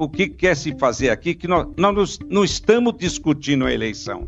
[0.00, 4.26] o que quer se fazer aqui, que nós, nós não estamos discutindo a eleição.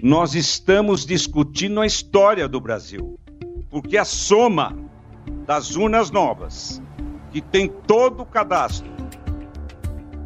[0.00, 3.18] Nós estamos discutindo a história do Brasil.
[3.68, 4.78] Porque a soma
[5.44, 6.80] das urnas novas,
[7.32, 8.88] que tem todo o cadastro,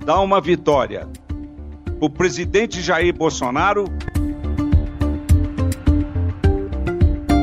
[0.05, 1.09] dá uma vitória.
[1.99, 3.87] O presidente Jair Bolsonaro.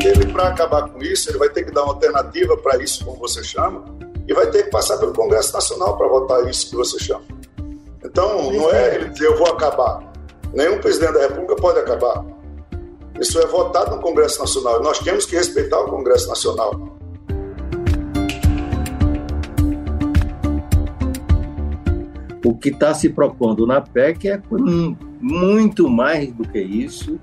[0.05, 3.17] Ele, para acabar com isso, ele vai ter que dar uma alternativa para isso, como
[3.17, 3.83] você chama,
[4.29, 7.23] e vai ter que passar pelo Congresso Nacional para votar isso que você chama.
[8.05, 10.13] Então, não é ele dizer eu vou acabar.
[10.53, 12.23] Nenhum presidente da República pode acabar.
[13.19, 14.83] Isso é votado no Congresso Nacional.
[14.83, 16.99] Nós temos que respeitar o Congresso Nacional.
[22.45, 24.41] O que está se propondo na PEC é
[25.19, 27.19] muito mais do que isso,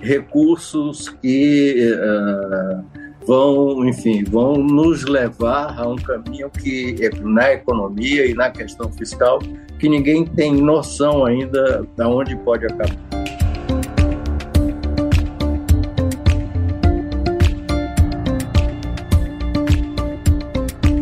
[0.00, 2.84] recursos que uh,
[3.26, 9.40] vão, enfim, vão nos levar a um caminho que na economia e na questão fiscal
[9.78, 12.96] que ninguém tem noção ainda de onde pode acabar.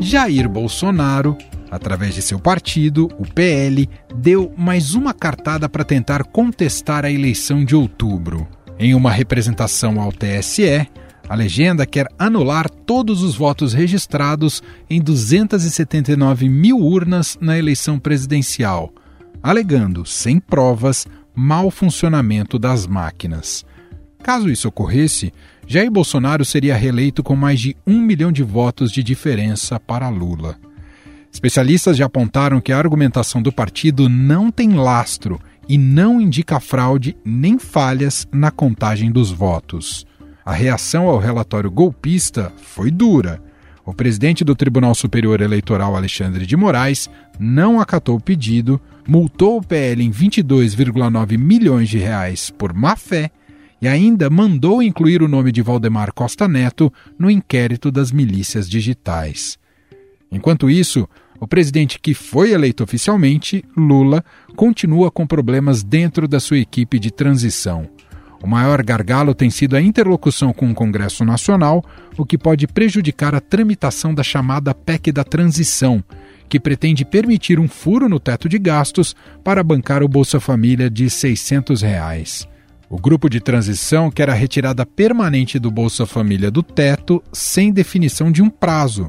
[0.01, 1.37] Jair Bolsonaro,
[1.71, 7.65] através de seu partido, o PL, deu mais uma cartada para tentar contestar a eleição
[7.65, 8.47] de outubro.
[8.79, 10.87] Em uma representação ao TSE,
[11.29, 18.93] a legenda quer anular todos os votos registrados em 279 mil urnas na eleição presidencial,
[19.43, 23.65] alegando, sem provas, mau funcionamento das máquinas.
[24.23, 25.33] Caso isso ocorresse,
[25.67, 30.57] Jair Bolsonaro seria reeleito com mais de um milhão de votos de diferença para Lula.
[31.33, 37.17] Especialistas já apontaram que a argumentação do partido não tem lastro e não indica fraude
[37.25, 40.07] nem falhas na contagem dos votos.
[40.45, 43.43] A reação ao relatório golpista foi dura.
[43.83, 48.79] O presidente do Tribunal Superior Eleitoral, Alexandre de Moraes, não acatou o pedido,
[49.09, 53.31] multou o PL em 22,9 milhões de reais por má fé
[53.81, 59.59] e ainda mandou incluir o nome de Valdemar Costa Neto no inquérito das milícias digitais.
[60.31, 61.09] Enquanto isso,
[61.41, 64.23] o presidente que foi eleito oficialmente, Lula,
[64.57, 67.89] continua com problemas dentro da sua equipe de transição.
[68.45, 71.83] O maior gargalo tem sido a interlocução com o Congresso Nacional,
[72.19, 76.05] o que pode prejudicar a tramitação da chamada PEC da Transição,
[76.47, 81.09] que pretende permitir um furo no teto de gastos para bancar o Bolsa Família de
[81.09, 82.47] 600 reais.
[82.91, 88.31] O grupo de transição quer a retirada permanente do Bolsa Família do teto sem definição
[88.31, 89.09] de um prazo.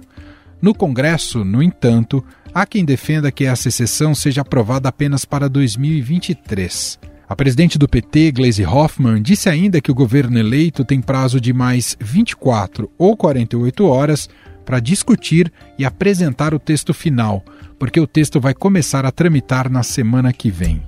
[0.61, 2.23] No Congresso, no entanto,
[2.53, 7.14] há quem defenda que essa exceção seja aprovada apenas para 2023.
[7.27, 11.51] A presidente do PT, Gleisi Hoffmann, disse ainda que o governo eleito tem prazo de
[11.53, 14.29] mais 24 ou 48 horas
[14.63, 17.43] para discutir e apresentar o texto final,
[17.79, 20.83] porque o texto vai começar a tramitar na semana que vem.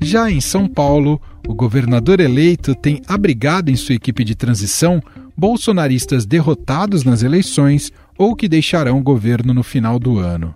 [0.00, 5.02] Já em São Paulo, o governador eleito tem abrigado em sua equipe de transição
[5.36, 10.54] bolsonaristas derrotados nas eleições ou que deixarão o governo no final do ano.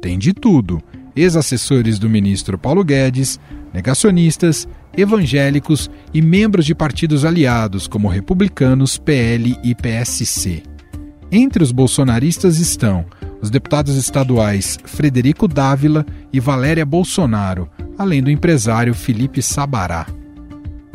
[0.00, 0.82] Tem de tudo
[1.16, 3.38] ex-assessores do ministro Paulo Guedes,
[3.72, 10.62] negacionistas, evangélicos e membros de partidos aliados como republicanos, PL e PSC.
[11.30, 13.04] Entre os bolsonaristas estão
[13.42, 20.06] os deputados estaduais Frederico Dávila e Valéria Bolsonaro, além do empresário Felipe Sabará.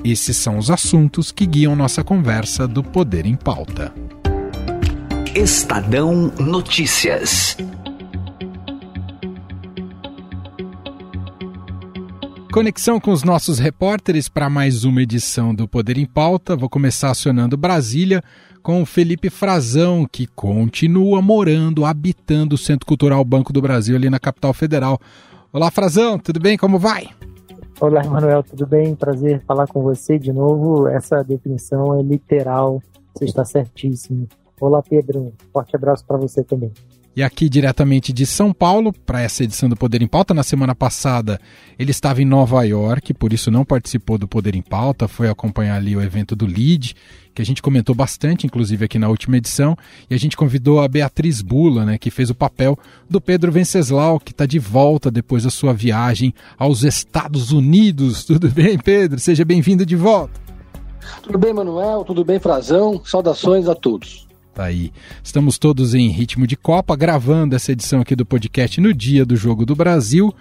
[0.04, 3.94] Esses são os assuntos que guiam nossa conversa do Poder em Pauta.
[5.36, 7.58] Estadão Notícias.
[12.52, 16.56] Conexão com os nossos repórteres para mais uma edição do Poder em Pauta.
[16.56, 18.24] Vou começar acionando Brasília
[18.64, 24.10] com o Felipe Frazão, que continua morando, habitando o Centro Cultural Banco do Brasil ali
[24.10, 25.00] na capital federal.
[25.54, 26.58] Olá, Frazão, tudo bem?
[26.58, 27.10] Como vai?
[27.80, 28.96] Olá, Emanuel, tudo bem?
[28.96, 30.88] Prazer falar com você de novo.
[30.88, 32.82] Essa definição é literal,
[33.14, 34.28] você está certíssimo.
[34.60, 35.32] Olá, Pedro.
[35.54, 36.72] Forte abraço para você também.
[37.16, 40.76] E aqui diretamente de São Paulo, para essa edição do Poder em Pauta, na semana
[40.76, 41.40] passada
[41.78, 45.76] ele estava em Nova York, por isso não participou do Poder em Pauta, foi acompanhar
[45.76, 46.96] ali o evento do LEAD,
[47.34, 49.76] que a gente comentou bastante, inclusive aqui na última edição,
[50.10, 52.78] e a gente convidou a Beatriz Bula, né, que fez o papel
[53.10, 58.24] do Pedro Venceslau, que está de volta depois da sua viagem aos Estados Unidos.
[58.26, 59.20] Tudo bem, Pedro?
[59.20, 60.40] Seja bem-vindo de volta.
[61.24, 62.04] Tudo bem, Manuel?
[62.04, 63.02] Tudo bem, Frazão?
[63.04, 64.29] Saudações a todos.
[64.60, 64.92] Tá aí.
[65.24, 69.38] Estamos todos em ritmo de Copa, gravando essa edição aqui do podcast no dia do
[69.38, 70.36] Jogo do Brasil.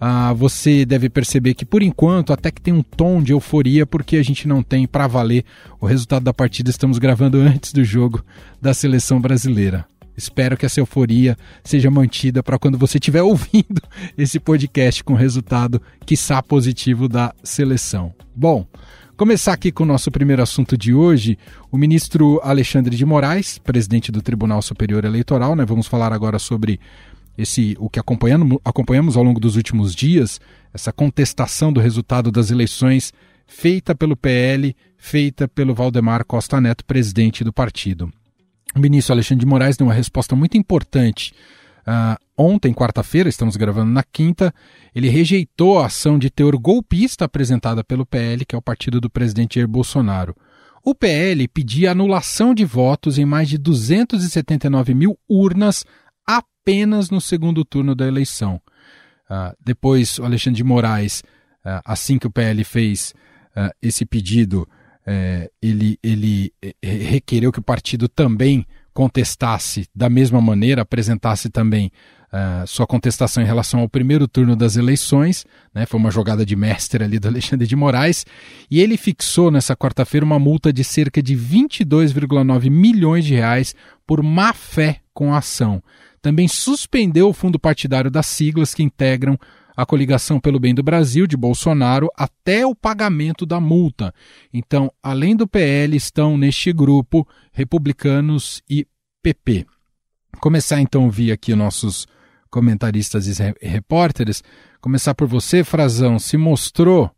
[0.00, 4.16] Ah, você deve perceber que, por enquanto, até que tem um tom de euforia, porque
[4.16, 5.44] a gente não tem para valer
[5.78, 6.70] o resultado da partida.
[6.70, 8.24] Estamos gravando antes do jogo
[8.58, 9.84] da seleção brasileira.
[10.16, 13.82] espero que essa euforia seja mantida para quando você estiver ouvindo
[14.16, 18.14] esse podcast com resultado, quiçá positivo da seleção.
[18.34, 18.66] Bom,
[19.18, 21.36] começar aqui com o nosso primeiro assunto de hoje,
[21.72, 25.64] o ministro Alexandre de Moraes, presidente do Tribunal Superior Eleitoral, né?
[25.64, 26.78] Vamos falar agora sobre
[27.36, 30.40] esse o que acompanhamos, acompanhamos ao longo dos últimos dias,
[30.72, 33.12] essa contestação do resultado das eleições
[33.44, 38.12] feita pelo PL, feita pelo Valdemar Costa Neto, presidente do partido.
[38.72, 41.34] O ministro Alexandre de Moraes deu uma resposta muito importante.
[41.88, 44.52] Uh, ontem, quarta-feira, estamos gravando na quinta,
[44.94, 49.08] ele rejeitou a ação de teor golpista apresentada pelo PL, que é o partido do
[49.08, 50.36] presidente Jair Bolsonaro.
[50.84, 55.86] O PL pedia anulação de votos em mais de 279 mil urnas
[56.26, 58.60] apenas no segundo turno da eleição.
[59.30, 61.22] Uh, depois, o Alexandre de Moraes,
[61.64, 63.14] uh, assim que o PL fez
[63.82, 64.68] esse pedido,
[65.06, 68.64] uh, ele, ele eh, requereu que o partido também
[68.98, 71.92] contestasse da mesma maneira, apresentasse também
[72.32, 76.56] uh, sua contestação em relação ao primeiro turno das eleições, né, foi uma jogada de
[76.56, 78.26] mestre ali do Alexandre de Moraes,
[78.68, 83.72] e ele fixou nessa quarta-feira uma multa de cerca de 22,9 milhões de reais
[84.04, 85.80] por má fé com a ação.
[86.20, 89.38] Também suspendeu o fundo partidário das siglas que integram
[89.78, 94.12] a coligação pelo bem do Brasil de Bolsonaro até o pagamento da multa.
[94.52, 98.84] Então, além do PL, estão neste grupo republicanos e
[99.22, 99.64] PP.
[100.40, 102.08] Começar então a ouvir aqui nossos
[102.50, 104.42] comentaristas e repórteres.
[104.80, 106.18] Começar por você, Frazão.
[106.18, 107.08] Se mostrou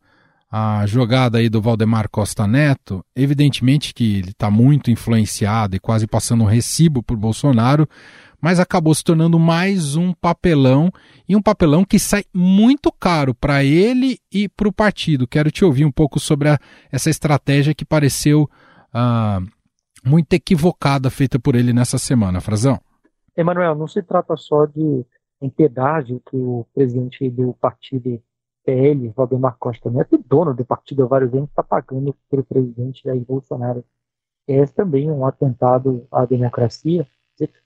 [0.52, 6.06] a jogada aí do Valdemar Costa Neto, evidentemente que ele está muito influenciado e quase
[6.06, 7.88] passando um recibo por Bolsonaro,
[8.40, 10.90] mas acabou se tornando mais um papelão
[11.28, 15.26] e um papelão que sai muito caro para ele e para o partido.
[15.26, 16.58] Quero te ouvir um pouco sobre a,
[16.90, 18.48] essa estratégia que pareceu
[18.92, 19.40] ah,
[20.04, 22.80] muito equivocada feita por ele nessa semana, Frazão.
[23.36, 25.04] Emanuel, não se trata só de
[25.56, 28.20] pedágio que o presidente do partido
[28.64, 33.24] PL, Valdemar Costa Neto, dono do partido há vários anos, está pagando pelo presidente Jair
[33.24, 33.84] Bolsonaro.
[34.46, 37.06] É também um atentado à democracia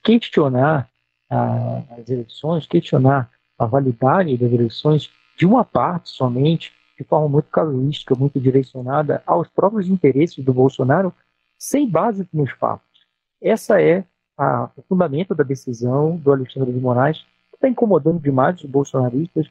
[0.03, 0.89] questionar
[1.29, 7.49] ah, as eleições, questionar a validade das eleições de uma parte somente, de forma muito
[7.49, 11.13] casuística, muito direcionada aos próprios interesses do Bolsonaro,
[11.57, 13.05] sem base nos fatos.
[13.41, 14.05] Essa é
[14.37, 17.19] a, o fundamento da decisão do Alexandre de Moraes,
[17.49, 19.47] que está incomodando demais os bolsonaristas,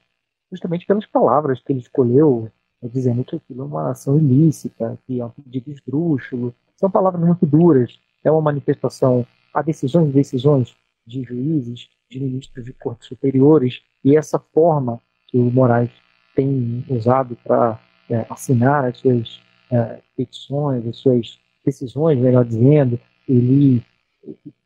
[0.50, 2.50] justamente pelas palavras que ele escolheu,
[2.82, 6.55] né, dizendo que aquilo é uma ação ilícita, que é um pedido esdrúxulo.
[6.76, 12.65] São palavras muito duras, é uma manifestação há decisões e decisões de juízes, de ministros
[12.65, 15.91] de cortes superiores, e essa forma que o Moraes
[16.35, 17.81] tem usado para
[18.11, 19.41] é, assinar as suas
[19.71, 22.99] é, petições, as suas decisões, melhor dizendo,
[23.29, 23.83] ele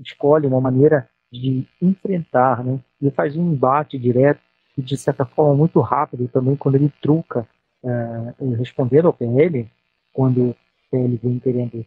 [0.00, 2.81] escolhe uma maneira de enfrentar, né?
[3.00, 4.41] ele faz um embate direto
[4.76, 7.46] e, de certa forma, muito rápido também, quando ele truca,
[7.84, 9.69] é, respondendo ao PL,
[10.12, 10.56] quando o
[10.91, 11.84] PL vem querendo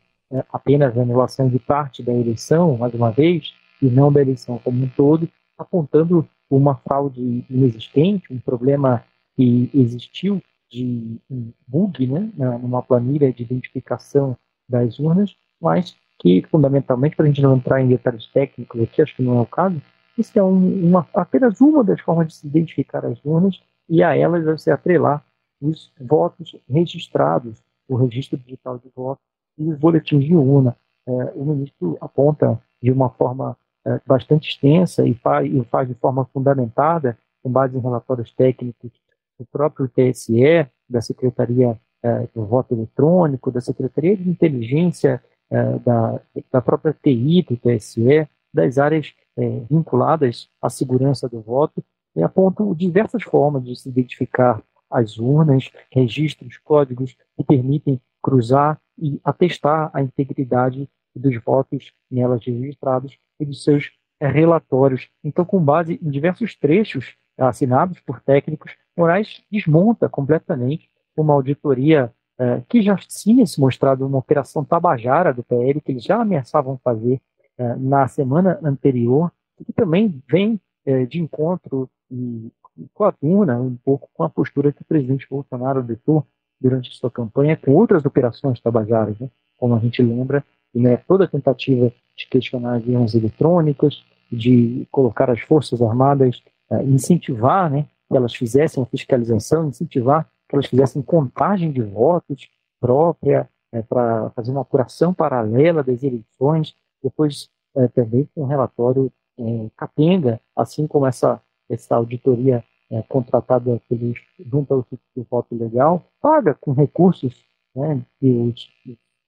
[0.51, 4.83] apenas a anulação de parte da eleição, mais uma vez, e não da eleição como
[4.83, 9.03] um todo, apontando uma fraude inexistente, um problema
[9.35, 12.29] que existiu de um bug né,
[12.61, 14.37] numa planilha de identificação
[14.67, 19.15] das urnas, mas que, fundamentalmente, para a gente não entrar em detalhes técnicos aqui, acho
[19.15, 19.81] que não é o caso,
[20.17, 24.15] isso é um, uma, apenas uma das formas de se identificar as urnas e a
[24.15, 25.25] elas vai se atrelar
[25.61, 29.30] os votos registrados, o registro digital de votos
[29.61, 30.75] e os boletins de urna.
[31.07, 35.93] É, o ministro aponta de uma forma é, bastante extensa e faz, e faz de
[35.95, 38.91] forma fundamentada, com base em relatórios técnicos
[39.39, 46.21] do próprio TSE, da Secretaria é, do Voto Eletrônico, da Secretaria de Inteligência, é, da,
[46.51, 51.83] da própria TI do TSE, das áreas é, vinculadas à segurança do voto,
[52.15, 59.19] e apontam diversas formas de se identificar as urnas, registros, códigos que permitem cruzar e
[59.23, 65.09] atestar a integridade dos votos nelas registrados e dos seus é, relatórios.
[65.23, 72.61] Então, com base em diversos trechos assinados por técnicos, Moraes desmonta completamente uma auditoria é,
[72.69, 77.21] que já tinha se mostrado uma operação tabajara do PL, que eles já ameaçavam fazer
[77.57, 80.59] é, na semana anterior, e que também vem
[81.07, 82.51] de encontro e
[82.91, 86.25] coaduna um pouco com a postura que o presidente Bolsonaro adotou
[86.61, 89.29] durante sua campanha com outras operações tabajaras, né?
[89.57, 95.29] como a gente lembra, né, toda a tentativa de questionar as urnas eletrônicas, de colocar
[95.29, 101.01] as Forças Armadas, uh, incentivar né, que elas fizessem a fiscalização, incentivar que elas fizessem
[101.01, 102.49] contagem de votos
[102.79, 109.11] própria, é, para fazer uma apuração paralela das eleições, depois é, também com um relatório
[109.39, 116.05] é, capenga, assim como essa, essa auditoria é, contratada pelos, junto ao Instituto Voto Legal,
[116.21, 117.43] paga com recursos
[117.75, 118.53] né, que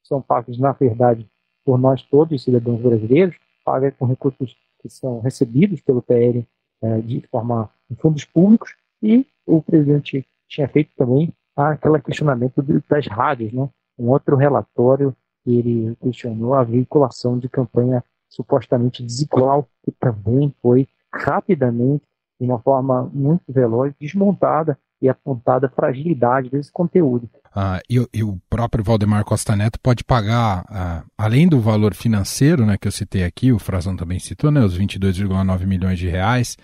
[0.02, 1.26] são pagos, na verdade,
[1.64, 6.46] por nós todos, cidadãos brasileiros, paga com recursos que são recebidos pelo PL
[6.82, 13.06] é, de forma em fundos públicos, e o presidente tinha feito também aquele questionamento das
[13.06, 13.68] rádios, né?
[13.98, 20.88] um outro relatório que ele questionou a veiculação de campanha supostamente desigual, que também foi
[21.12, 22.04] rapidamente,
[22.40, 27.28] de uma forma muito veloz, desmontada e apontada a fragilidade desse conteúdo.
[27.54, 32.64] Ah, e, e, o próprio Valdemar Costa Neto pode pagar, ah, além do valor financeiro
[32.64, 36.56] né, que eu citei aqui, o Frazão também citou, né, os 22,9 milhões de reais,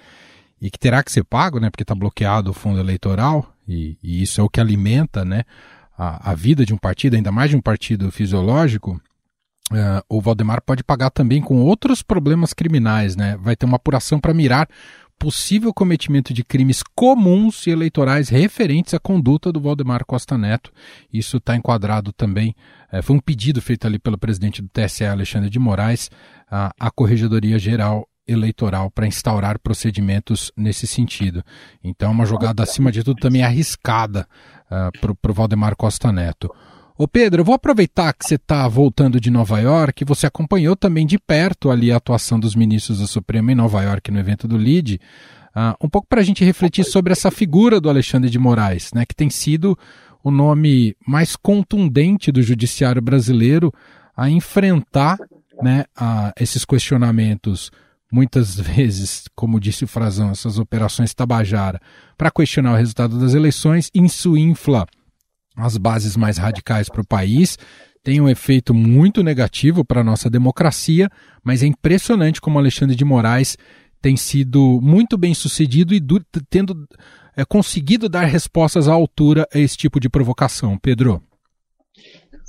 [0.60, 4.22] e que terá que ser pago, né, porque está bloqueado o fundo eleitoral, e, e,
[4.22, 5.44] isso é o que alimenta né,
[5.96, 9.00] a, a, vida de um partido, ainda mais de um partido fisiológico,
[9.72, 13.38] Uh, o Valdemar pode pagar também com outros problemas criminais, né?
[13.40, 14.68] Vai ter uma apuração para mirar
[15.20, 20.72] possível cometimento de crimes comuns e eleitorais referentes à conduta do Valdemar Costa Neto.
[21.12, 22.56] Isso está enquadrado também,
[22.90, 26.10] é, foi um pedido feito ali pelo presidente do TSE, Alexandre de Moraes,
[26.50, 31.44] à, à Corregedoria Geral Eleitoral para instaurar procedimentos nesse sentido.
[31.84, 34.26] Então, é uma jogada, acima de tudo, também arriscada
[34.66, 36.50] uh, para o Valdemar Costa Neto.
[37.00, 41.07] Ô Pedro, eu vou aproveitar que você está voltando de Nova York, você acompanhou também
[41.07, 44.59] de perto ali a atuação dos ministros da Suprema em Nova York no evento do
[44.59, 45.00] LIDE,
[45.57, 49.07] uh, um pouco para a gente refletir sobre essa figura do Alexandre de Moraes, né,
[49.07, 49.78] que tem sido
[50.23, 53.73] o nome mais contundente do judiciário brasileiro
[54.14, 55.16] a enfrentar
[55.62, 57.71] né, a esses questionamentos
[58.12, 61.80] muitas vezes, como disse o Frazão, essas operações Tabajara,
[62.19, 64.87] para questionar o resultado das eleições, isso infla
[65.57, 67.59] as bases mais radicais para o país,
[68.02, 71.11] tem um efeito muito negativo para a nossa democracia,
[71.45, 73.57] mas é impressionante como Alexandre de Moraes
[74.00, 76.02] tem sido muito bem sucedido e
[76.49, 76.88] tendo
[77.37, 80.78] é, conseguido dar respostas à altura a esse tipo de provocação.
[80.78, 81.23] Pedro.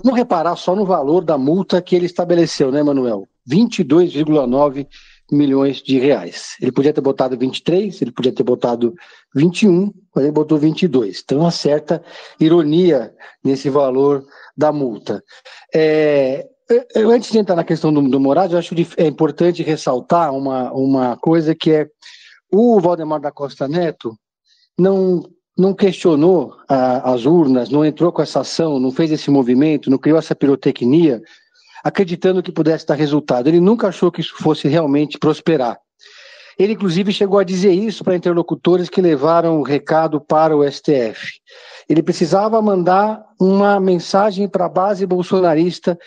[0.04, 3.28] Vamos reparar só no valor da multa que ele estabeleceu, né, Manuel?
[3.50, 4.88] 22,9
[5.32, 6.56] milhões de reais.
[6.62, 8.96] Ele podia ter botado 23, ele podia ter botado
[9.34, 11.22] 21, mas ele botou 22.
[11.24, 12.04] Então, uma certa
[12.40, 15.24] ironia nesse valor da multa.
[15.74, 16.48] É,
[16.96, 21.18] antes de entrar na questão do, do Moraes, eu acho é importante ressaltar uma, uma
[21.18, 21.88] coisa que é
[22.52, 24.16] o Valdemar da Costa Neto
[24.78, 25.24] não
[25.58, 29.98] não questionou a, as urnas, não entrou com essa ação, não fez esse movimento, não
[29.98, 31.22] criou essa pirotecnia
[31.84, 33.48] acreditando que pudesse dar resultado.
[33.48, 35.78] Ele nunca achou que isso fosse realmente prosperar.
[36.58, 41.40] Ele, inclusive, chegou a dizer isso para interlocutores que levaram o recado para o STF.
[41.88, 45.98] Ele precisava mandar uma mensagem para a base bolsonarista,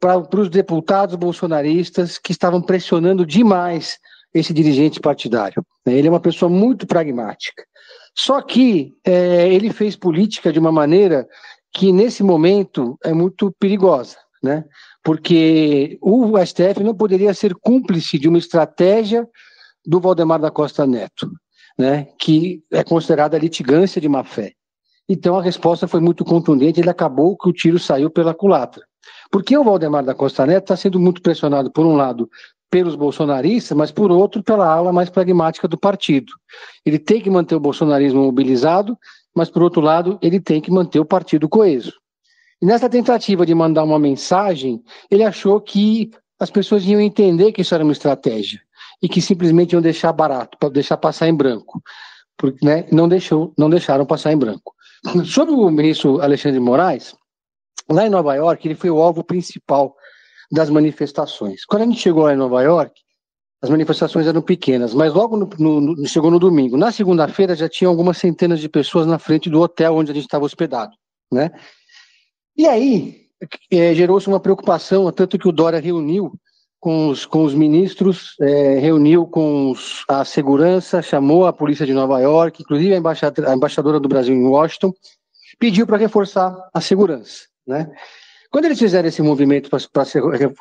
[0.00, 3.98] para, os deputados bolsonaristas que estavam pressionando demais
[4.32, 5.64] esse dirigente partidário.
[5.86, 7.64] Ele é uma pessoa muito pragmática.
[8.16, 11.26] Só que é, ele fez política de uma maneira
[11.72, 14.16] que, nesse momento, é muito perigosa.
[14.42, 14.62] Né?
[15.04, 19.28] porque o STF não poderia ser cúmplice de uma estratégia
[19.86, 21.30] do Valdemar da Costa Neto,
[21.78, 24.52] né, que é considerada litigância de má-fé.
[25.08, 28.84] Então a resposta foi muito contundente, ele acabou que o tiro saiu pela culatra.
[29.30, 32.28] Porque o Valdemar da Costa Neto está sendo muito pressionado, por um lado,
[32.70, 36.32] pelos bolsonaristas, mas por outro, pela ala mais pragmática do partido.
[36.84, 38.96] Ele tem que manter o bolsonarismo mobilizado,
[39.34, 41.92] mas por outro lado, ele tem que manter o partido coeso.
[42.62, 46.10] E nessa tentativa de mandar uma mensagem, ele achou que
[46.40, 48.60] as pessoas iam entender que isso era uma estratégia
[49.02, 51.82] e que simplesmente iam deixar barato, para deixar passar em branco.
[52.36, 54.74] Porque, né, não, deixou, não deixaram passar em branco.
[55.24, 57.14] Sobre o ministro Alexandre de Moraes,
[57.90, 59.94] lá em Nova York, ele foi o alvo principal
[60.50, 61.64] das manifestações.
[61.64, 62.92] Quando a gente chegou lá em Nova York,
[63.62, 66.76] as manifestações eram pequenas, mas logo no, no, no, chegou no domingo.
[66.76, 70.24] Na segunda-feira já tinha algumas centenas de pessoas na frente do hotel onde a gente
[70.24, 70.92] estava hospedado,
[71.32, 71.50] né?
[72.56, 73.24] E aí
[73.70, 76.32] é, gerou-se uma preocupação, tanto que o Dória reuniu
[76.84, 81.94] com os, com os ministros, é, reuniu com os, a segurança, chamou a polícia de
[81.94, 84.92] Nova York, inclusive a embaixadora, a embaixadora do Brasil em Washington,
[85.58, 87.46] pediu para reforçar a segurança.
[87.66, 87.90] Né?
[88.50, 90.04] Quando eles fizeram esse movimento para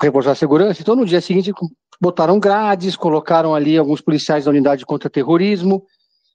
[0.01, 1.51] reforçar a segurança, então no dia seguinte
[1.99, 5.83] botaram grades, colocaram ali alguns policiais da unidade contra terrorismo,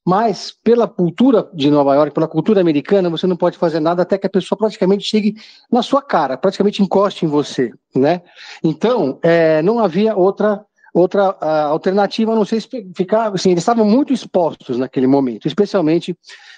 [0.06, 4.16] mas pela cultura de Nova York, pela cultura americana, você não pode fazer nada até
[4.16, 5.36] que a pessoa praticamente chegue
[5.70, 8.22] na sua cara, praticamente encoste em você, né?
[8.64, 10.64] Então, é, não havia outra
[10.94, 12.60] outra uh, alternativa a não ser
[12.96, 16.16] ficar, assim, eles estavam muito expostos naquele momento, especialmente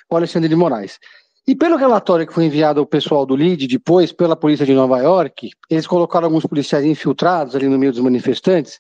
[0.09, 0.99] o Alexandre de Moraes.
[1.47, 4.99] E pelo relatório que foi enviado ao pessoal do LID, depois pela polícia de Nova
[4.99, 8.79] York, eles colocaram alguns policiais infiltrados ali no meio dos manifestantes,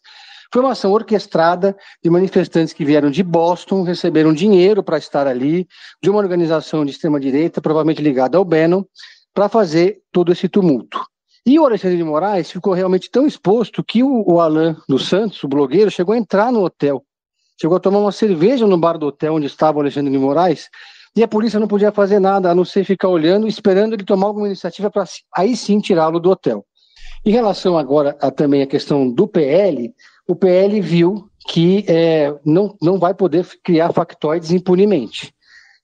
[0.53, 5.69] Foi uma ação orquestrada de manifestantes que vieram de Boston, receberam dinheiro para estar ali,
[6.03, 8.85] de uma organização de extrema-direita, provavelmente ligada ao Bannon,
[9.33, 11.01] para fazer todo esse tumulto.
[11.47, 15.49] E o Alexandre de Moraes ficou realmente tão exposto que o, Alain dos Santos, o
[15.49, 17.03] blogueiro, chegou a entrar no hotel.
[17.61, 20.69] Chegou a tomar uma cerveja no bar do hotel onde estava o Alexandre de Moraes,
[21.15, 24.27] e a polícia não podia fazer nada, a não ser ficar olhando, esperando ele tomar
[24.27, 25.05] alguma iniciativa para
[25.35, 26.65] aí sim tirá-lo do hotel.
[27.25, 29.93] Em relação agora a, também à questão do PL,
[30.31, 35.35] o PL viu que é, não, não vai poder criar factoides impunemente.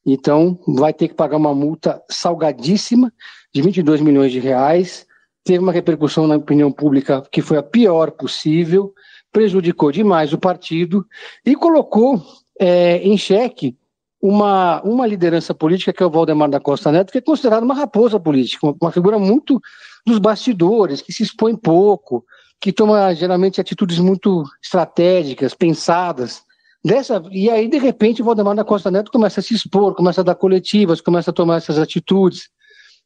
[0.05, 3.12] Então, vai ter que pagar uma multa salgadíssima
[3.53, 5.05] de 22 milhões de reais.
[5.43, 8.95] Teve uma repercussão na opinião pública que foi a pior possível,
[9.33, 11.05] prejudicou demais o partido
[11.45, 12.23] e colocou
[12.61, 13.76] é, em xeque
[14.23, 17.75] uma, uma liderança política, que é o Valdemar da Costa Neto, que é considerado uma
[17.75, 19.61] raposa política, uma, uma figura muito
[20.07, 22.25] dos bastidores, que se expõe pouco,
[22.61, 26.43] que toma geralmente atitudes muito estratégicas, pensadas.
[26.85, 30.21] Dessa, e aí, de repente, o Valdemar da Costa Neto começa a se expor, começa
[30.21, 32.49] a dar coletivas, começa a tomar essas atitudes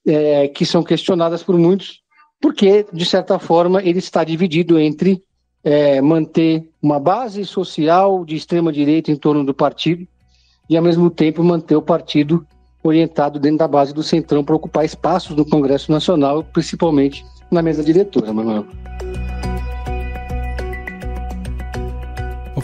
[0.07, 2.00] é, que são questionadas por muitos,
[2.40, 5.23] porque, de certa forma, ele está dividido entre
[5.62, 10.07] é, manter uma base social de extrema-direita em torno do partido
[10.69, 12.47] e, ao mesmo tempo, manter o partido
[12.83, 17.83] orientado dentro da base do Centrão para ocupar espaços no Congresso Nacional, principalmente na mesa
[17.83, 18.66] diretora, Manuel.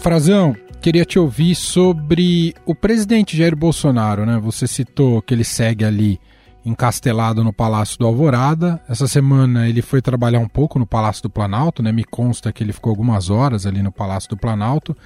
[0.07, 4.39] Frazão, queria te ouvir sobre o presidente Jair Bolsonaro, né?
[4.39, 6.21] Você citou que ele segue ali
[6.65, 8.81] encastelado no Palácio do Alvorada.
[8.89, 11.91] Essa semana ele foi trabalhar um pouco no Palácio do Planalto, né?
[11.91, 14.97] Me consta que ele ficou algumas horas ali no Palácio do Planalto,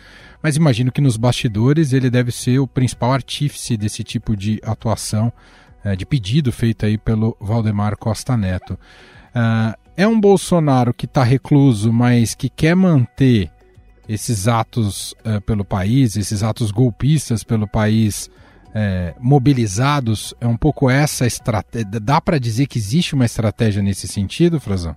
[0.43, 5.33] mas imagino que nos bastidores ele deve ser o principal artífice desse tipo de atuação,
[5.83, 8.75] é, de pedido feito aí pelo Valdemar Costa Neto.
[8.75, 13.51] Uh, é um Bolsonaro que está recluso, mas que quer manter
[14.13, 18.29] esses atos uh, pelo país, esses atos golpistas pelo país
[18.75, 22.01] é, mobilizados, é um pouco essa estratégia.
[22.01, 24.97] Dá para dizer que existe uma estratégia nesse sentido, Frazão?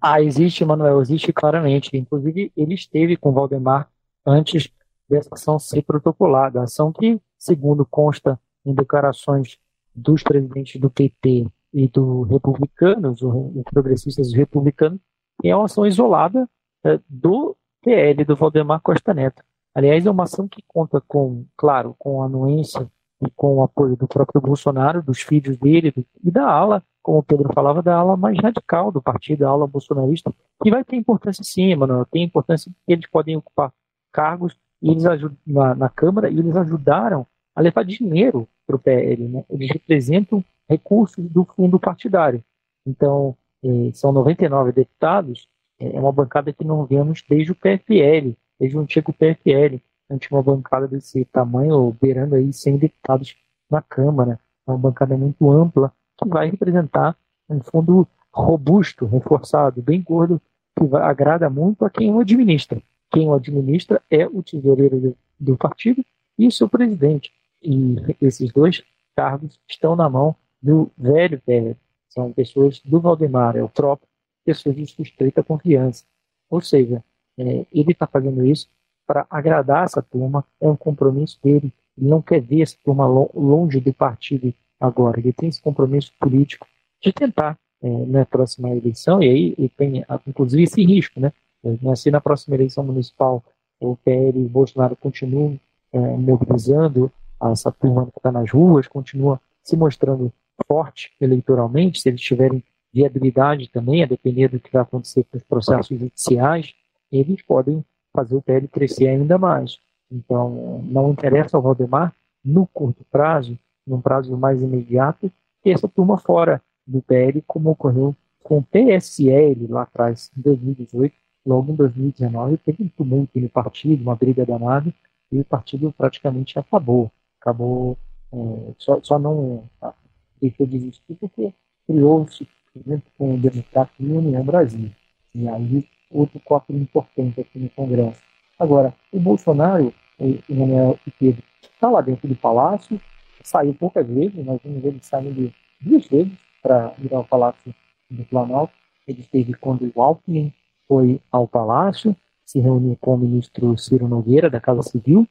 [0.00, 1.90] Ah, existe, Manuel, existe claramente.
[1.94, 3.88] Inclusive, ele esteve com Valdemar
[4.26, 4.70] antes
[5.08, 6.62] dessa ação ser protocolada.
[6.62, 9.58] Ação que, segundo consta em declarações
[9.94, 15.00] dos presidentes do PT e do republicanos, os progressistas republicanos,
[15.44, 16.48] é uma ação isolada
[16.84, 19.42] é, do PL, do Valdemar Costa Neto.
[19.74, 23.96] Aliás, é uma ação que conta com, claro, com a anuência e com o apoio
[23.96, 28.16] do próprio Bolsonaro, dos filhos dele e da ala, como o Pedro falava, da ala
[28.16, 32.70] mais radical do partido, a ala bolsonarista, que vai ter importância sim, mano, tem importância
[32.70, 33.72] porque eles podem ocupar
[34.12, 35.04] cargos e eles
[35.46, 39.44] na, na Câmara e eles ajudaram a levar dinheiro para o PL, né?
[39.50, 42.44] Eles representam recursos do fundo partidário.
[42.86, 48.76] Então, eh, são 99 deputados, é uma bancada que não vemos desde o PFL, desde
[48.76, 49.78] o antigo PFL
[50.10, 53.36] ante uma bancada desse tamanho, beirando aí 100 deputados
[53.70, 54.40] na Câmara.
[54.66, 57.16] É uma bancada muito ampla que vai representar
[57.48, 60.40] um fundo robusto, reforçado, bem gordo,
[60.76, 62.80] que agrada muito a quem o administra.
[63.10, 66.04] Quem o administra é o tesoureiro do, do partido
[66.38, 67.32] e o seu presidente.
[67.62, 68.82] E esses dois
[69.16, 71.76] cargos estão na mão do velho PL.
[72.08, 74.07] São pessoas do Valdemar, é o próprio,
[74.48, 76.04] pessoas de suspeita confiança.
[76.48, 77.04] Ou seja,
[77.36, 78.66] é, ele está fazendo isso
[79.06, 81.70] para agradar essa turma, é um compromisso dele.
[81.98, 85.20] Ele não quer ver essa turma longe do partido agora.
[85.20, 86.66] Ele tem esse compromisso político
[87.02, 91.30] de tentar, é, na próxima eleição, e aí ele tem, inclusive, esse risco, né?
[91.62, 93.44] É, se na próxima eleição municipal
[93.78, 95.60] o PL e o Bolsonaro continuam
[95.92, 97.12] é, mobilizando
[97.52, 100.32] essa turma que está nas ruas, continua se mostrando
[100.66, 105.44] forte eleitoralmente, se eles tiverem viabilidade também, a depender do que vai acontecer com os
[105.44, 106.74] processos judiciais,
[107.10, 109.78] eles podem fazer o PL crescer ainda mais.
[110.10, 115.30] Então, não interessa ao Valdemar, no curto prazo, num prazo mais imediato,
[115.62, 121.14] ter essa turma fora do PL, como ocorreu com o PSL lá atrás, em 2018,
[121.44, 124.92] logo em 2019, teve um tumulto no partido, uma briga danada,
[125.30, 127.10] e o partido praticamente acabou.
[127.40, 127.98] Acabou,
[128.32, 129.92] é, só, só não ah,
[130.40, 131.52] deixou de existir porque
[131.86, 132.48] criou-se,
[132.86, 134.90] junto com o Democrata e União Brasil.
[135.34, 138.20] E aí outro corpo importante aqui no Congresso.
[138.58, 143.00] Agora, o Bolsonaro, o Manuel Pedro, está lá dentro do palácio,
[143.42, 147.74] saiu poucas vezes, nós vimos ele saindo duas vezes para ir ao Palácio
[148.10, 148.72] do Planalto.
[149.06, 150.52] Ele esteve quando o Alckmin
[150.86, 155.26] foi ao Palácio, se reuniu com o ministro Ciro Nogueira, da Casa Civil,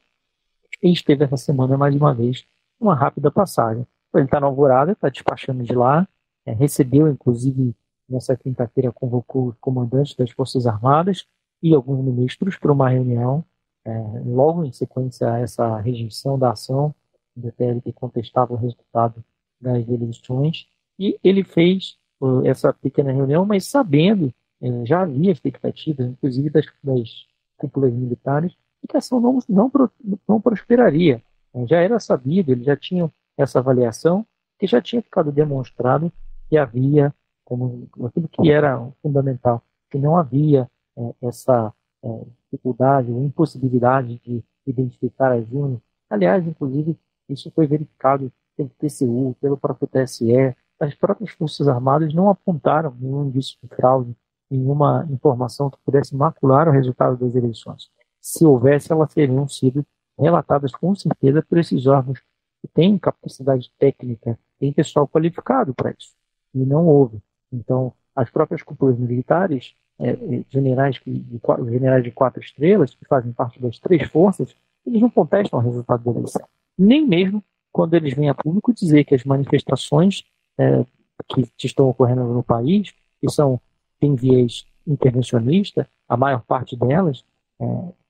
[0.82, 2.46] e esteve essa semana mais uma vez
[2.80, 3.86] uma rápida passagem.
[4.14, 6.08] Ele está na alvorada, está despachando de lá,
[6.48, 7.74] é, recebeu inclusive
[8.08, 11.26] nessa quinta-feira convocou os comandantes das Forças Armadas
[11.62, 13.44] e alguns ministros para uma reunião,
[13.84, 13.90] é,
[14.24, 16.94] logo em sequência a essa rejeição da ação
[17.36, 19.22] do PL que contestava o resultado
[19.60, 26.06] das eleições, e ele fez uh, essa pequena reunião, mas sabendo, é, já havia expectativas,
[26.06, 29.70] inclusive das, das cúpulas militares, de que a ação não, não,
[30.26, 31.22] não prosperaria.
[31.54, 34.26] É, já era sabido, eles já tinham essa avaliação,
[34.58, 36.12] que já tinha ficado demonstrado
[36.48, 43.24] que havia, como aquilo que era fundamental, que não havia é, essa é, dificuldade ou
[43.24, 45.80] impossibilidade de identificar as urnas.
[46.10, 52.30] Aliás, inclusive, isso foi verificado pelo TCU, pelo próprio TSE, as próprias Forças Armadas não
[52.30, 54.16] apontaram nenhum indício de fraude,
[54.50, 57.90] nenhuma informação que pudesse macular o resultado das eleições.
[58.20, 59.84] Se houvesse, elas teriam sido
[60.18, 62.20] relatadas com certeza por esses órgãos
[62.60, 66.17] que têm capacidade técnica, tem pessoal qualificado para isso.
[66.54, 67.18] E não houve.
[67.52, 73.04] Então, as próprias cúpulas militares, é, é generais, de, de, generais de quatro estrelas, que
[73.06, 74.54] fazem parte das três forças,
[74.86, 76.46] eles não contestam o resultado da eleição.
[76.76, 80.24] Nem mesmo quando eles vêm a público dizer que as manifestações
[80.58, 80.84] é,
[81.28, 83.60] que estão ocorrendo no país, que são,
[84.00, 87.24] têm viés intervencionista, a maior parte delas,
[87.60, 87.64] é,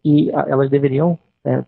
[0.04, 1.64] e a, elas deveriam é,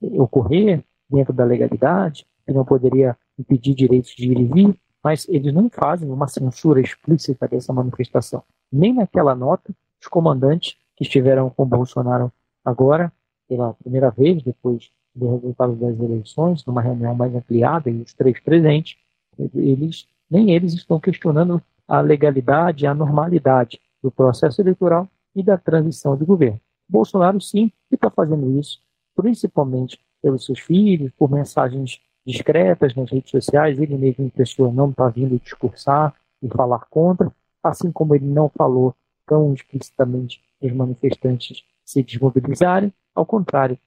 [0.00, 5.52] ocorrer dentro da legalidade, que não poderia impedir direitos de ir e vir, mas eles
[5.52, 8.42] não fazem uma censura explícita dessa manifestação.
[8.70, 12.32] Nem naquela nota, os comandantes que estiveram com Bolsonaro
[12.64, 13.12] agora,
[13.48, 18.38] pela primeira vez, depois do resultado das eleições, numa reunião mais ampliada, e os três
[18.40, 18.96] presentes,
[19.54, 26.16] eles, nem eles estão questionando a legalidade, a normalidade do processo eleitoral e da transição
[26.16, 26.60] de governo.
[26.88, 28.80] Bolsonaro, sim, está fazendo isso,
[29.14, 34.90] principalmente pelos seus filhos, por mensagens discretas nas redes sociais, ele mesmo em pessoa não
[34.90, 38.94] está vindo discursar e falar contra, assim como ele não falou
[39.26, 43.78] tão explicitamente os manifestantes se desmobilizarem, ao contrário,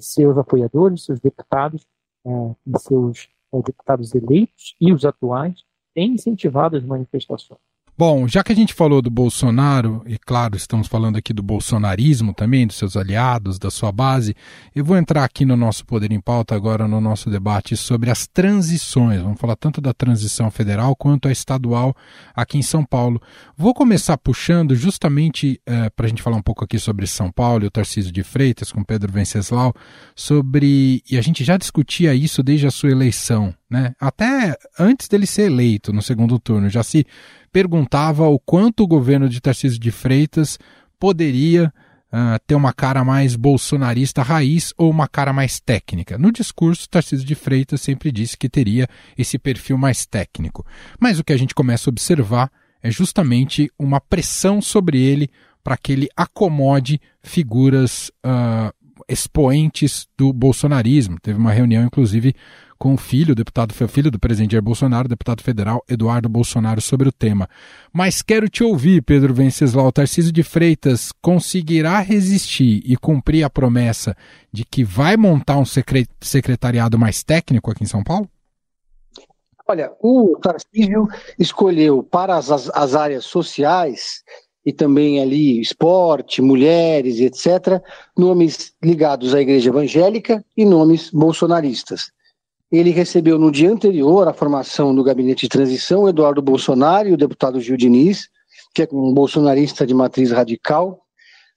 [0.00, 1.86] seus apoiadores, seus deputados
[2.24, 2.30] é,
[2.66, 7.60] e seus é, deputados eleitos e os atuais têm incentivado as manifestações.
[7.96, 12.32] Bom, já que a gente falou do Bolsonaro, e claro, estamos falando aqui do bolsonarismo
[12.32, 14.34] também, dos seus aliados, da sua base,
[14.74, 18.26] eu vou entrar aqui no nosso Poder em Pauta agora no nosso debate sobre as
[18.26, 19.20] transições.
[19.20, 21.94] Vamos falar tanto da transição federal quanto a estadual
[22.34, 23.20] aqui em São Paulo.
[23.58, 27.64] Vou começar puxando justamente é, para a gente falar um pouco aqui sobre São Paulo
[27.64, 29.74] e o Tarcísio de Freitas com Pedro Venceslau,
[30.16, 31.02] sobre.
[31.10, 33.94] E a gente já discutia isso desde a sua eleição, né?
[34.00, 37.06] Até antes dele ser eleito no segundo turno, já se
[37.52, 40.58] perguntava o quanto o governo de Tarcísio de Freitas
[40.98, 41.72] poderia
[42.12, 46.16] uh, ter uma cara mais bolsonarista raiz ou uma cara mais técnica.
[46.16, 50.64] No discurso, Tarcísio de Freitas sempre disse que teria esse perfil mais técnico.
[50.98, 52.50] Mas o que a gente começa a observar
[52.82, 55.28] é justamente uma pressão sobre ele
[55.62, 58.74] para que ele acomode figuras uh,
[59.12, 61.18] expoentes do bolsonarismo.
[61.20, 62.34] Teve uma reunião, inclusive,
[62.78, 67.08] com o filho, o deputado filho do presidente Jair Bolsonaro, deputado federal Eduardo Bolsonaro, sobre
[67.08, 67.48] o tema.
[67.92, 69.92] Mas quero te ouvir, Pedro Venceslau.
[69.92, 74.16] Tarcísio de Freitas conseguirá resistir e cumprir a promessa
[74.52, 75.64] de que vai montar um
[76.20, 78.28] secretariado mais técnico aqui em São Paulo?
[79.68, 81.06] Olha, o Tarcísio
[81.38, 84.24] escolheu para as, as áreas sociais
[84.64, 87.82] e também ali esporte, mulheres, etc.,
[88.16, 92.12] nomes ligados à igreja evangélica e nomes bolsonaristas.
[92.70, 97.16] Ele recebeu no dia anterior à formação do gabinete de transição Eduardo Bolsonaro e o
[97.16, 98.28] deputado Gil Diniz,
[98.74, 101.02] que é um bolsonarista de matriz radical,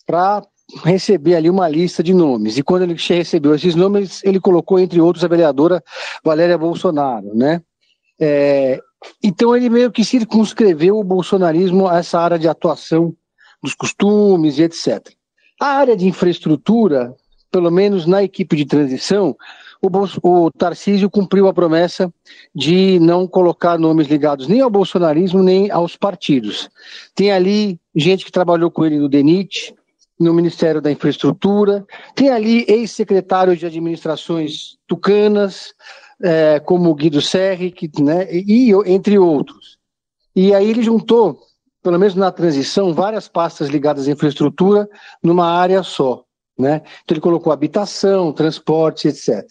[0.06, 0.44] para
[0.84, 2.58] receber ali uma lista de nomes.
[2.58, 5.84] E quando ele recebeu esses nomes, ele colocou, entre outros, a vereadora
[6.24, 7.62] Valéria Bolsonaro, né?
[8.20, 8.80] É,
[9.24, 13.16] então ele meio que circunscreveu o bolsonarismo a essa área de atuação
[13.62, 15.12] dos costumes e etc.
[15.60, 17.16] A área de infraestrutura,
[17.52, 19.36] pelo menos na equipe de transição,
[19.82, 22.12] o, o Tarcísio cumpriu a promessa
[22.54, 26.70] de não colocar nomes ligados nem ao bolsonarismo nem aos partidos.
[27.14, 29.74] Tem ali gente que trabalhou com ele no DENIT,
[30.20, 35.74] no Ministério da Infraestrutura, tem ali ex-secretários de administrações tucanas,
[36.22, 39.78] é, como Guido Serri, que, né, e entre outros.
[40.36, 41.40] E aí ele juntou,
[41.82, 44.90] pelo menos na transição, várias pastas ligadas à infraestrutura
[45.24, 46.24] numa área só.
[46.58, 46.82] Né?
[47.04, 49.44] Então ele colocou habitação, transporte, etc.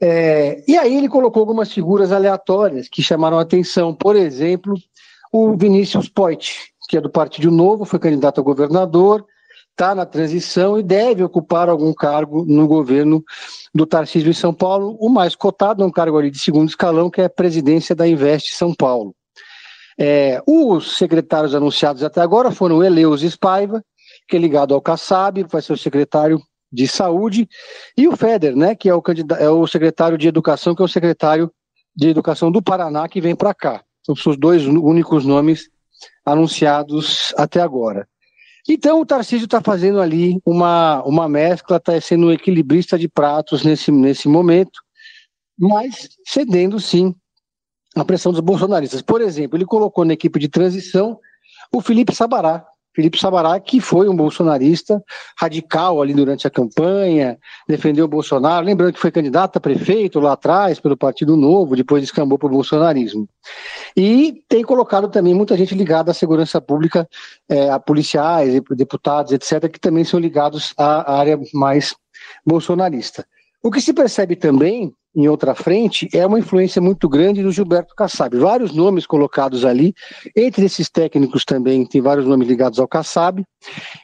[0.00, 3.94] É, e aí ele colocou algumas figuras aleatórias que chamaram a atenção.
[3.94, 4.74] Por exemplo,
[5.32, 9.24] o Vinícius Poit, que é do Partido Novo, foi candidato a governador,
[9.76, 13.22] está na transição e deve ocupar algum cargo no governo
[13.74, 14.96] do Tarcísio em São Paulo.
[14.98, 18.08] O mais cotado é um cargo ali de segundo escalão, que é a presidência da
[18.08, 19.14] Invest São Paulo.
[19.98, 23.84] É, os secretários anunciados até agora foram Eleus Spaiva,
[24.26, 26.40] que é ligado ao Kassab, vai ser o secretário
[26.72, 27.46] de Saúde,
[27.96, 29.02] e o Feder, né, que é o,
[29.38, 31.52] é o secretário de Educação, que é o secretário
[31.94, 33.82] de Educação do Paraná, que vem para cá.
[34.04, 35.68] São os dois únicos nomes
[36.24, 38.08] anunciados até agora.
[38.68, 43.64] Então, o Tarcísio está fazendo ali uma, uma mescla, está sendo um equilibrista de pratos
[43.64, 44.80] nesse, nesse momento,
[45.58, 47.14] mas cedendo, sim,
[47.94, 49.00] a pressão dos bolsonaristas.
[49.02, 51.18] Por exemplo, ele colocou na equipe de transição
[51.72, 52.66] o Felipe Sabará,
[52.96, 55.04] Felipe Sabará, que foi um bolsonarista
[55.38, 60.32] radical ali durante a campanha, defendeu o Bolsonaro, lembrando que foi candidato a prefeito lá
[60.32, 63.28] atrás pelo Partido Novo, depois descambou para o bolsonarismo.
[63.94, 67.06] E tem colocado também muita gente ligada à segurança pública,
[67.46, 71.94] é, a policiais, deputados, etc., que também são ligados à área mais
[72.46, 73.26] bolsonarista.
[73.62, 77.94] O que se percebe também em outra frente é uma influência muito grande do Gilberto
[77.94, 78.36] Kassab.
[78.36, 79.94] Vários nomes colocados ali,
[80.36, 83.42] entre esses técnicos também tem vários nomes ligados ao Kassab,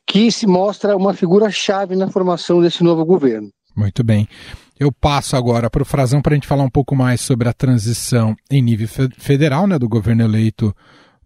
[0.06, 3.50] que se mostra uma figura-chave na formação desse novo governo.
[3.76, 4.26] Muito bem.
[4.80, 7.52] Eu passo agora para o Frazão para a gente falar um pouco mais sobre a
[7.52, 10.74] transição em nível federal, né, do governo eleito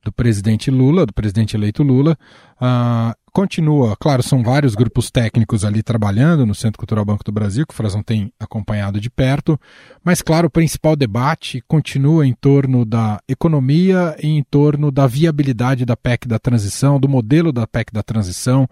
[0.07, 2.17] do presidente Lula, do presidente eleito Lula.
[2.61, 7.67] Uh, continua, claro, são vários grupos técnicos ali trabalhando no Centro Cultural Banco do Brasil,
[7.67, 9.61] que o Frazão tem acompanhado de perto,
[10.05, 15.85] mas, claro, o principal debate continua em torno da economia e em torno da viabilidade
[15.85, 18.69] da PEC da transição, do modelo da PEC da transição,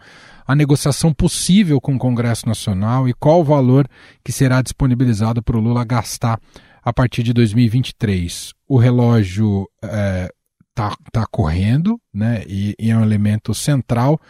[0.47, 3.89] a negociação possível com o Congresso Nacional e qual o valor
[4.23, 6.39] que será disponibilizado para o Lula gastar
[6.83, 8.53] a partir de 2023.
[8.69, 10.33] O relógio é,
[10.75, 12.43] está tá correndo, né?
[12.49, 14.21] E, e, é um elemento central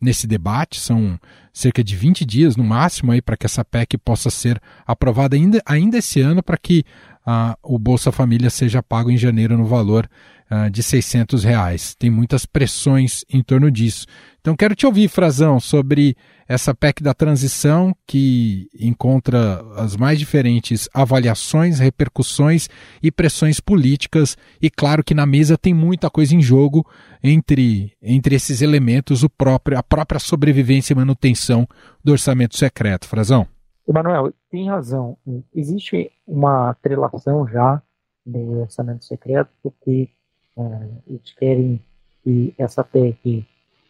[0.00, 0.78] nesse debate.
[0.78, 1.18] São
[1.52, 5.62] cerca de 20 dias no máximo aí para que essa PEC possa ser aprovada ainda,
[5.64, 6.84] ainda esse ano para que
[7.26, 10.08] uh, o Bolsa Família seja pago em janeiro no valor
[10.50, 11.94] uh, de 600 reais.
[11.94, 14.06] Tem muitas pressões em torno disso.
[14.40, 20.88] Então quero te ouvir, Frazão, sobre essa PEC da transição que encontra as mais diferentes
[20.92, 22.68] avaliações, repercussões
[23.02, 24.36] e pressões políticas.
[24.60, 26.86] E claro que na mesa tem muita coisa em jogo
[27.22, 31.66] entre, entre esses elementos, próprio, a própria sobrevivência e manutenção
[32.02, 33.08] do orçamento secreto.
[33.08, 33.46] Frazão.
[33.88, 35.16] Emanuel, tem razão.
[35.54, 37.82] Existe uma atrelação já
[38.24, 40.08] do orçamento secreto, porque
[40.56, 41.80] é, eles querem
[42.22, 43.46] que essa PEC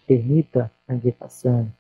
[0.06, 1.70] permita a indicação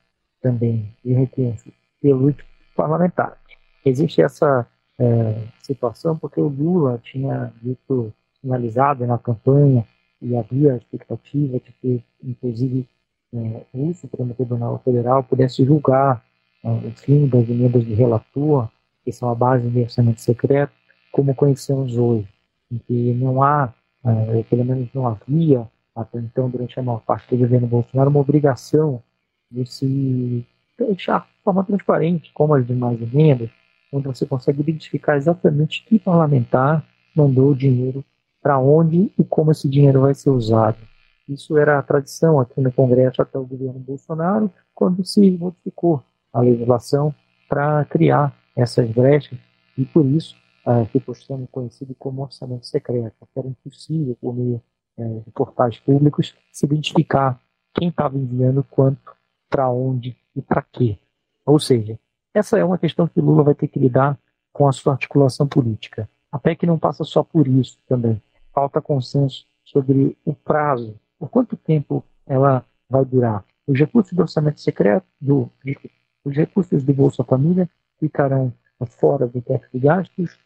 [0.40, 2.34] também de recursos pelos
[2.76, 3.38] parlamentares.
[3.84, 4.66] Existe essa
[4.98, 9.86] é, situação porque o Lula tinha dito, sinalizado na campanha,
[10.22, 12.88] e havia a expectativa de que, inclusive,
[13.34, 16.24] é, o Supremo Tribunal Federal pudesse julgar
[16.64, 18.70] o fim das emendas de relator,
[19.04, 20.72] que são a base do orçamento secreto,
[21.12, 22.26] como conhecemos hoje,
[22.72, 23.72] em que não há,
[24.04, 28.20] é, pelo menos não havia, até então, durante a maior parte do governo Bolsonaro, uma
[28.20, 29.02] obrigação
[29.50, 30.46] de se
[30.78, 33.48] deixar de forma transparente, como as demais emendas,
[33.92, 38.04] onde você consegue identificar exatamente que parlamentar mandou o dinheiro
[38.42, 40.76] para onde e como esse dinheiro vai ser usado.
[41.28, 46.40] Isso era a tradição aqui no Congresso até o governo Bolsonaro, quando se modificou a
[46.40, 47.14] legislação
[47.48, 49.38] para criar essas brechas
[49.78, 54.62] e por isso uh, ficou sendo conhecido como orçamento secreto, era impossível por meio
[54.96, 57.40] uh, de portais públicos se identificar
[57.74, 59.14] quem estava enviando quanto,
[59.48, 60.98] para onde e para quê.
[61.44, 61.98] Ou seja,
[62.32, 64.18] essa é uma questão que Lula vai ter que lidar
[64.52, 66.08] com a sua articulação política.
[66.30, 68.20] A PEC não passa só por isso também.
[68.52, 73.44] Falta consenso sobre o prazo, por quanto tempo ela vai durar.
[73.66, 75.50] Os recursos do orçamento secreto, do,
[76.24, 78.52] os recursos do Bolsa Família ficarão
[78.86, 80.36] fora do teto de gastos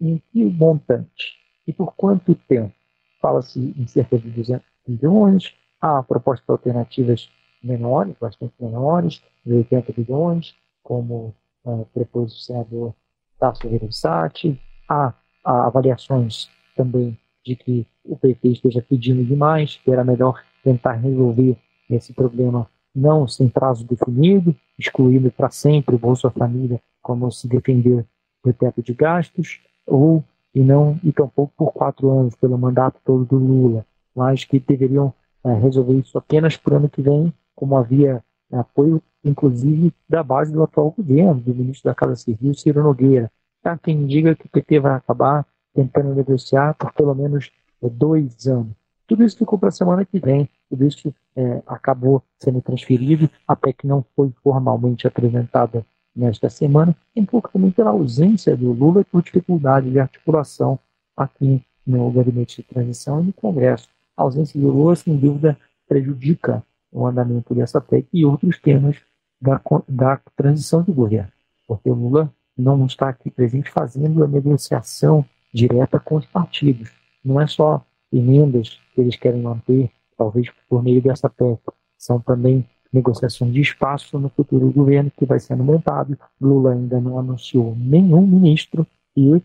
[0.00, 1.36] em que montante
[1.66, 2.72] e por quanto tempo?
[3.20, 7.28] Fala-se em cerca de 200 bilhões, há propostas alternativas
[7.62, 11.34] menores, bastante menores, de 80 bilhões, como
[11.64, 12.94] uh, propôs o senador
[13.38, 14.60] Tasso Gereissati.
[14.88, 15.12] Há,
[15.44, 21.56] há avaliações também de que o PT esteja pedindo demais, que era melhor tentar resolver
[21.90, 28.06] esse problema não sem prazo definido, excluindo para sempre o Bolsa Família como se depender
[28.46, 33.24] do teto de gastos, ou e não e tampouco por quatro anos pelo mandato todo
[33.24, 35.12] do Lula, mas que deveriam
[35.44, 40.62] é, resolver isso apenas por ano que vem, como havia apoio, inclusive, da base do
[40.62, 43.30] atual governo, do ministro da Casa Civil, Ciro Nogueira.
[43.62, 47.50] Há quem diga que o PT vai acabar tentando negociar por pelo menos
[47.82, 48.72] é, dois anos.
[49.06, 53.54] Tudo isso ficou para a semana que vem, tudo isso é, acabou sendo transferido, a
[53.54, 55.84] PEC não foi formalmente apresentada
[56.16, 60.78] nesta semana, um pouco também pela ausência do Lula e por dificuldade de articulação
[61.16, 63.88] aqui no gabinete de transição e no Congresso.
[64.16, 68.96] A ausência do Lula, sem dúvida, prejudica o andamento dessa PEC e outros temas
[69.40, 71.30] da, da transição de governo,
[71.68, 76.90] porque o Lula não está aqui presente fazendo a negociação direta com os partidos.
[77.22, 81.60] Não é só emendas que eles querem manter, talvez por meio dessa PEC,
[81.98, 86.18] são também negociações de espaço no futuro governo que vai sendo montado.
[86.40, 89.40] Lula ainda não anunciou nenhum ministro e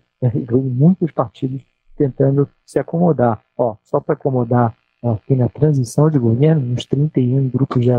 [0.51, 1.61] muitos partidos
[1.95, 3.41] tentando se acomodar.
[3.57, 7.91] Ó, só para acomodar aqui na transição de governo, nos 31 grupos de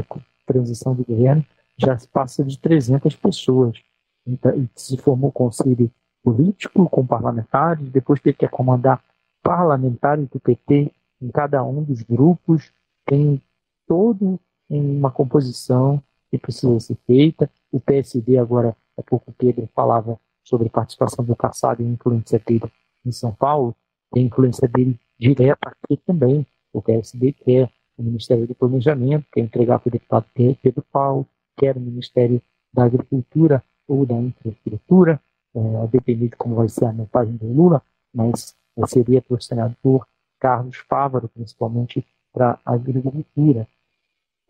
[0.46, 1.44] transição de governo,
[1.76, 3.78] já se passa de 300 pessoas.
[4.26, 5.90] Então, se formou conselho
[6.22, 9.02] político com parlamentares, depois teve que acomodar
[9.42, 12.72] parlamentares do PT em cada um dos grupos,
[13.04, 13.42] tem
[13.86, 14.38] todo
[14.80, 17.50] uma composição que precisa ser feita.
[17.70, 22.70] O PSD agora, há pouco o Pedro falava sobre participação do Caçado e influência dele
[23.04, 23.74] em São Paulo,
[24.12, 26.46] tem influência dele direta aqui também.
[26.72, 31.76] O PSD quer o Ministério do Planejamento, quer entregar para o deputado Pedro Paulo, quer
[31.76, 32.40] o Ministério
[32.72, 35.20] da Agricultura ou da Infraestrutura,
[35.54, 37.82] é, a depender de como vai ser a montagem do Lula,
[38.14, 38.56] mas
[38.86, 40.06] seria para o senador
[40.40, 43.68] Carlos Fávaro, principalmente para a agricultura.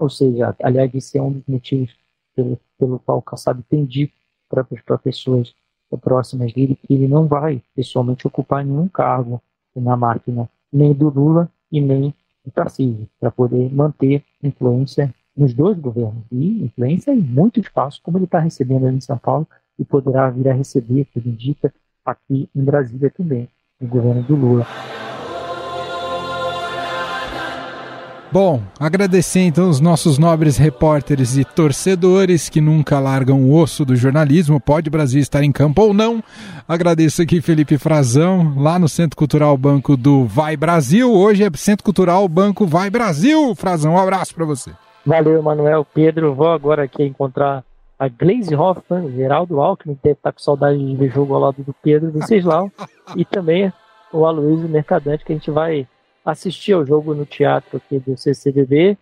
[0.03, 1.95] Ou seja, aliás, esse é um dos motivos
[2.35, 4.13] pelo, pelo qual o Kassab tem dito
[4.49, 5.55] para as pessoas
[6.01, 9.41] próximas dele que ele não vai pessoalmente ocupar nenhum cargo
[9.77, 12.13] na máquina, nem do Lula e nem
[12.45, 18.19] do Tarcísio, para poder manter influência nos dois governos e influência em muito espaço, como
[18.19, 19.47] ele está recebendo ali em São Paulo
[19.79, 21.73] e poderá vir a receber, tudo indica,
[22.05, 23.49] aqui em Brasília também,
[23.81, 24.67] o governo do Lula.
[28.33, 33.95] Bom, agradecer então os nossos nobres repórteres e torcedores que nunca largam o osso do
[33.95, 36.25] jornalismo, pode Brasil estar em campo ou não.
[36.67, 41.13] Agradeço aqui Felipe Frazão, lá no Centro Cultural Banco do Vai Brasil.
[41.13, 43.55] Hoje é Centro Cultural Banco Vai Brasil.
[43.55, 44.71] Frazão, um abraço para você.
[45.05, 45.87] Valeu, Manuel.
[45.93, 47.63] Pedro, vou agora aqui encontrar
[47.99, 51.63] a Glaze Hoffman, Geraldo Alckmin, que deve estar com saudade de ver jogo ao lado
[51.63, 52.73] do Pedro Venceslau,
[53.15, 53.71] e também
[54.11, 55.87] o Aloysio Mercadante, que a gente vai
[56.25, 58.97] assistir ao jogo no teatro aqui do CCBB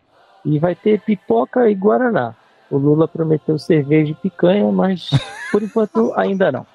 [0.44, 2.34] e vai ter pipoca e guaraná.
[2.70, 5.10] O Lula prometeu cerveja e picanha, mas
[5.50, 6.66] por enquanto ainda não.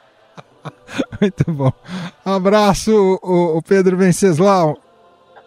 [1.22, 1.72] Muito bom.
[2.24, 4.78] Abraço, o, Pedro Venceslau.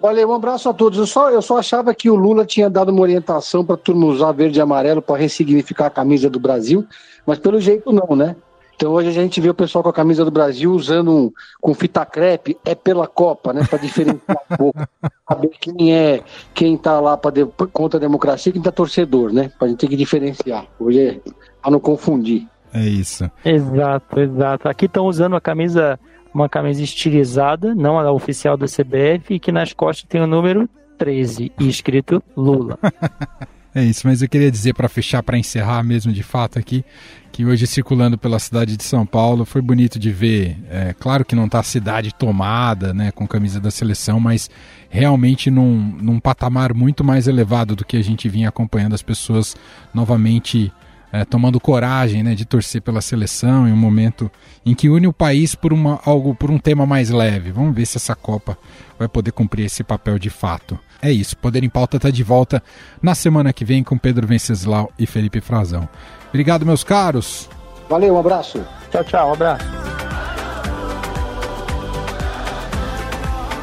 [0.00, 0.98] Olha, um abraço a todos.
[0.98, 4.32] Eu só, eu só achava que o Lula tinha dado uma orientação para turma usar
[4.32, 6.86] verde e amarelo para ressignificar a camisa do Brasil,
[7.26, 8.36] mas pelo jeito não, né?
[8.78, 11.74] Então hoje a gente vê o pessoal com a camisa do Brasil usando um, com
[11.74, 13.66] fita crepe, é pela Copa, né?
[13.68, 14.88] Para diferenciar um pouco.
[15.28, 16.22] Saber quem é,
[16.54, 19.50] quem tá lá pra de, contra a democracia e quem tá torcedor, né?
[19.58, 20.64] Pra gente ter que diferenciar.
[20.78, 21.20] Hoje é
[21.60, 22.46] para não confundir.
[22.72, 23.28] É isso.
[23.44, 24.68] Exato, exato.
[24.68, 25.98] Aqui estão usando a camisa,
[26.32, 30.70] uma camisa estilizada, não a oficial da CBF, e que nas costas tem o número
[30.98, 32.78] 13 e escrito Lula.
[33.78, 36.84] É isso, mas eu queria dizer para fechar, para encerrar mesmo de fato aqui,
[37.30, 40.56] que hoje circulando pela cidade de São Paulo foi bonito de ver.
[40.68, 44.50] É, claro que não está a cidade tomada, né, com camisa da seleção, mas
[44.90, 49.54] realmente num, num patamar muito mais elevado do que a gente vinha acompanhando as pessoas
[49.94, 50.72] novamente
[51.12, 54.30] é, tomando coragem né, de torcer pela seleção em um momento
[54.64, 57.50] em que une o país por, uma, algo, por um tema mais leve.
[57.50, 58.58] Vamos ver se essa Copa
[58.98, 60.78] vai poder cumprir esse papel de fato.
[61.00, 62.62] É isso, Poder em Pauta está de volta
[63.00, 65.88] na semana que vem com Pedro Venceslau e Felipe Frazão.
[66.28, 67.48] Obrigado, meus caros.
[67.88, 68.64] Valeu, um abraço.
[68.90, 69.64] Tchau, tchau, um abraço.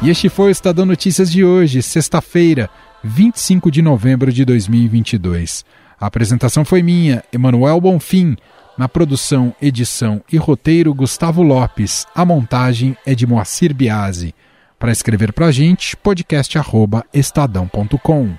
[0.02, 2.70] E este foi o Estadão Notícias de hoje, sexta-feira,
[3.02, 5.64] 25 de novembro de 2022.
[6.00, 8.36] A apresentação foi minha, Emanuel Bonfim.
[8.76, 12.06] Na produção, edição e roteiro, Gustavo Lopes.
[12.14, 14.34] A montagem é de Moacir Biasi.
[14.78, 18.34] Para escrever para a gente, podcast@estadão.com.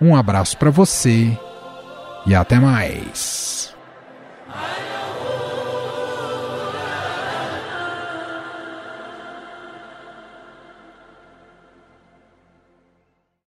[0.00, 1.38] Um abraço para você
[2.26, 3.57] e até mais.